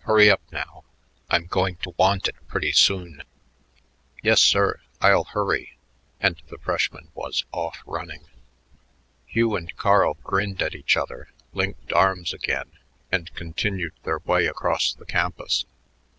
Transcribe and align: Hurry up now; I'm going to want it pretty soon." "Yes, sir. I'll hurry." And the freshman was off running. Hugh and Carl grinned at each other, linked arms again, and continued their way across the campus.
Hurry 0.00 0.28
up 0.30 0.42
now; 0.52 0.84
I'm 1.30 1.46
going 1.46 1.76
to 1.76 1.94
want 1.96 2.28
it 2.28 2.34
pretty 2.48 2.70
soon." 2.72 3.22
"Yes, 4.22 4.42
sir. 4.42 4.80
I'll 5.00 5.24
hurry." 5.24 5.78
And 6.20 6.36
the 6.48 6.58
freshman 6.58 7.10
was 7.14 7.46
off 7.50 7.78
running. 7.86 8.26
Hugh 9.24 9.56
and 9.56 9.74
Carl 9.76 10.18
grinned 10.22 10.60
at 10.60 10.74
each 10.74 10.98
other, 10.98 11.30
linked 11.54 11.94
arms 11.94 12.34
again, 12.34 12.72
and 13.10 13.32
continued 13.34 13.94
their 14.02 14.18
way 14.18 14.44
across 14.46 14.92
the 14.92 15.06
campus. 15.06 15.64